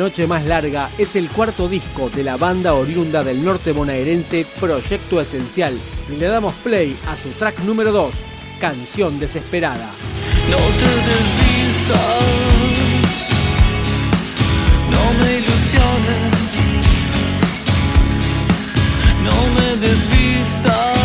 Noche 0.00 0.26
Más 0.26 0.46
Larga 0.46 0.90
es 0.96 1.14
el 1.14 1.28
cuarto 1.28 1.68
disco 1.68 2.08
de 2.08 2.24
la 2.24 2.38
banda 2.38 2.72
oriunda 2.72 3.22
del 3.22 3.44
norte 3.44 3.72
bonaerense 3.72 4.46
Proyecto 4.58 5.20
Esencial 5.20 5.78
y 6.10 6.16
le 6.16 6.26
damos 6.26 6.54
play 6.64 6.98
a 7.06 7.18
su 7.18 7.28
track 7.32 7.58
número 7.64 7.92
2, 7.92 8.14
Canción 8.58 9.18
Desesperada. 9.18 9.90
No 10.50 10.56
te 10.56 10.86
desvistas, 11.10 11.98
no 14.90 15.12
me 15.20 15.34
ilusiones, 15.34 16.54
no 19.22 19.46
me 19.52 19.86
desvistas 19.86 20.99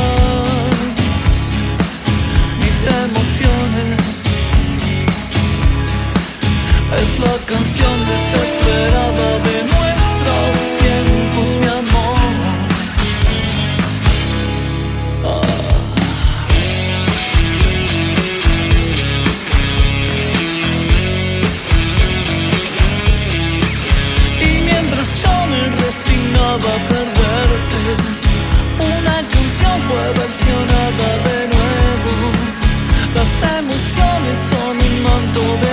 Es 7.01 7.19
la 7.19 7.35
canción 7.45 7.95
desesperada 8.07 9.29
de 9.47 9.57
nuestros 9.73 10.51
tiempos, 10.79 11.47
mi 11.61 11.67
amor. 11.81 12.17
Y 24.39 24.49
mientras 24.63 25.07
yo 25.21 25.35
me 25.51 25.61
resignaba 25.83 26.55
a 26.55 26.81
perderte, 26.91 27.81
una 28.79 29.17
canción 29.33 29.75
fue 29.87 30.05
versionada 30.21 31.07
de 31.27 31.39
nuevo. 31.53 32.13
Las 33.15 33.33
emociones 33.59 34.37
son 34.49 34.73
un 34.87 34.95
manto 35.03 35.41
de 35.63 35.64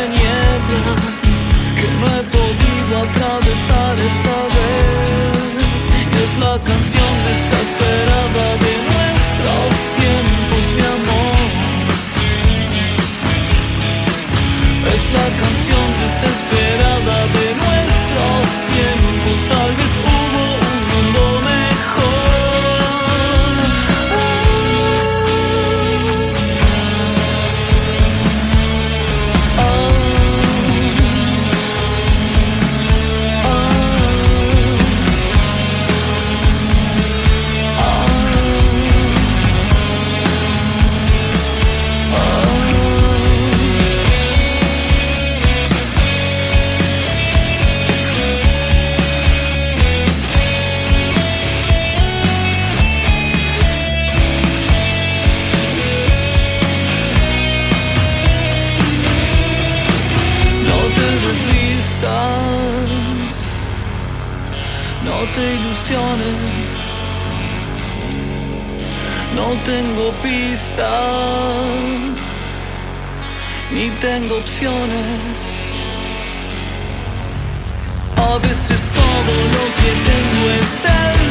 no 69.34 69.48
tengo 69.64 70.12
pistas, 70.22 70.84
ni 73.72 73.90
tengo 74.00 74.36
opciones. 74.38 75.74
A 78.16 78.38
veces 78.38 78.80
todo 78.94 79.34
lo 79.56 79.64
que 79.80 79.90
tengo 80.10 80.42
es 80.60 80.84
el 80.84 81.21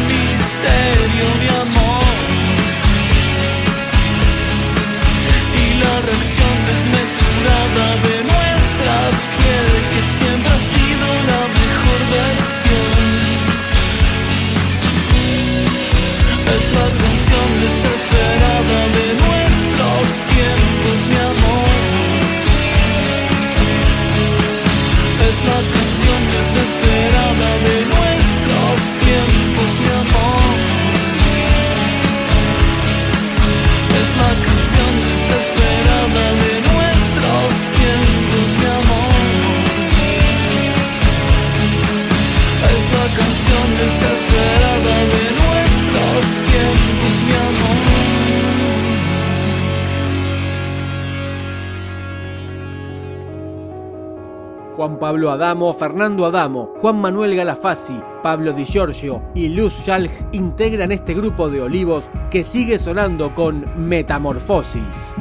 Juan 54.75 54.97
Pablo 54.97 55.31
Adamo, 55.31 55.73
Fernando 55.73 56.25
Adamo, 56.25 56.71
Juan 56.77 56.99
Manuel 56.99 57.35
Galafasi, 57.35 57.99
Pablo 58.23 58.53
Di 58.53 58.63
Giorgio 58.63 59.21
y 59.35 59.49
Luz 59.49 59.83
Schalch 59.83 60.11
integran 60.31 60.91
este 60.91 61.13
grupo 61.13 61.49
de 61.49 61.61
olivos 61.61 62.09
que 62.29 62.43
sigue 62.43 62.77
sonando 62.77 63.35
con 63.35 63.65
Metamorfosis. 63.75 65.15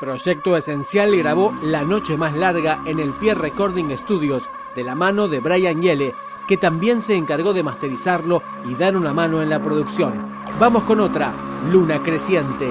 Proyecto 0.00 0.56
Esencial 0.56 1.16
grabó 1.16 1.52
La 1.60 1.82
Noche 1.82 2.16
Más 2.16 2.32
Larga 2.32 2.82
en 2.84 3.00
el 3.00 3.10
Pierre 3.14 3.40
Recording 3.40 3.90
Studios 3.96 4.48
de 4.76 4.84
la 4.84 4.94
mano 4.94 5.26
de 5.26 5.40
Brian 5.40 5.82
Yele, 5.82 6.14
que 6.46 6.56
también 6.56 7.00
se 7.00 7.16
encargó 7.16 7.52
de 7.52 7.64
masterizarlo 7.64 8.42
y 8.64 8.74
dar 8.76 8.96
una 8.96 9.12
mano 9.12 9.42
en 9.42 9.50
la 9.50 9.60
producción. 9.60 10.40
Vamos 10.60 10.84
con 10.84 11.00
otra, 11.00 11.34
Luna 11.70 12.00
Creciente. 12.00 12.70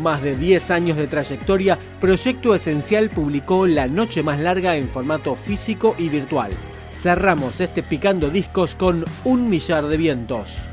más 0.00 0.22
de 0.22 0.34
10 0.34 0.70
años 0.70 0.96
de 0.96 1.06
trayectoria, 1.06 1.78
Proyecto 2.00 2.54
Esencial 2.54 3.10
publicó 3.10 3.66
La 3.66 3.86
Noche 3.86 4.22
Más 4.22 4.40
Larga 4.40 4.76
en 4.76 4.88
formato 4.88 5.36
físico 5.36 5.94
y 5.98 6.08
virtual. 6.08 6.52
Cerramos 6.90 7.60
este 7.60 7.82
picando 7.82 8.30
discos 8.30 8.74
con 8.74 9.04
Un 9.24 9.48
Millar 9.48 9.86
de 9.86 9.96
Vientos. 9.96 10.70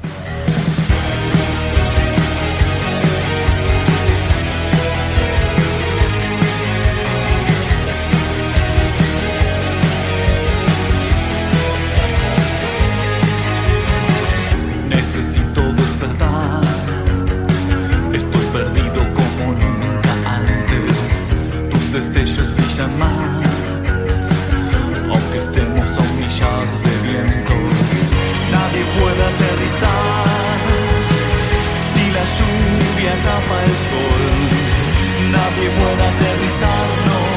Nadie 35.32 35.68
puede 35.80 36.04
aterrizarnos. 36.12 37.28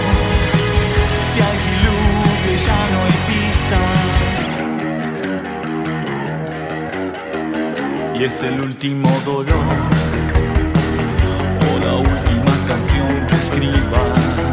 Si 1.33 1.39
hay 1.41 1.59
diluvio 1.69 2.55
ya 2.67 2.81
no 2.93 2.99
hay 3.07 3.17
pista. 3.31 3.81
Y 8.19 8.21
es 8.25 8.37
el 8.43 8.57
último 8.61 9.09
dolor 9.25 10.11
canción 12.71 13.27
que 13.27 13.35
escriba. 13.35 14.50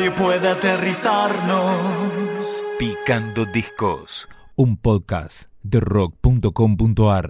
Nadie 0.00 0.12
puede 0.12 0.48
aterrizarnos. 0.48 2.62
Picando 2.78 3.44
Discos, 3.44 4.30
un 4.56 4.78
podcast 4.78 5.50
de 5.62 5.80
rock.com.ar. 5.80 7.28